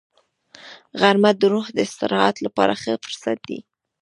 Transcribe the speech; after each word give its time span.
غرمه 0.99 1.31
د 1.39 1.41
روح 1.53 1.67
د 1.73 1.77
استراحت 1.87 2.35
لپاره 2.45 2.73
ښه 2.81 2.91
فرصت 3.03 3.37
دی 3.49 3.59